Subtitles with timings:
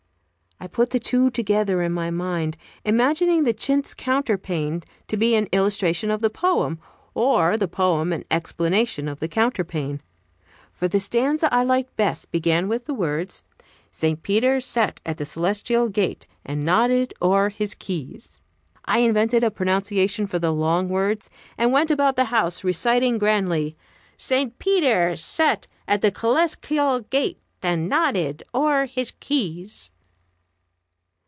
[0.63, 2.55] I put the two together in my mind,
[2.85, 6.77] imagining the chintz counterpane to be an illustration of the poem,
[7.15, 10.01] or the poem an explanation of the counterpane.
[10.71, 13.41] For the stanza I liked best began with the words,
[13.91, 14.21] "St.
[14.21, 18.39] Peter sat at the celestial gate, And nodded o'er his keys."
[18.85, 21.27] I invented a pronunciation for the long words,
[21.57, 23.75] and went about the house reciting grandly,
[24.15, 24.59] "St.
[24.59, 29.89] Peter sat at the kelestikal gate, And nodded o'er his keys."